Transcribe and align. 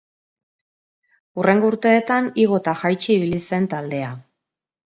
Hurrengo 1.41 1.69
urteetan 1.73 2.31
igo 2.47 2.59
eta 2.65 2.75
jaitsi 2.83 3.15
ibili 3.19 3.45
zen 3.47 3.73
taldea. 3.75 4.11